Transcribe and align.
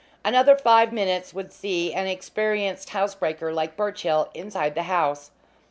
Another 0.25 0.55
five 0.57 0.91
minutes 0.91 1.31
would 1.31 1.53
see 1.53 1.93
an 1.93 2.07
experienced 2.07 2.89
housebreaker 2.89 3.53
like 3.53 3.77
Birchill 3.77 4.29
inside 4.33 4.73
the 4.73 4.81
house. 4.89 5.29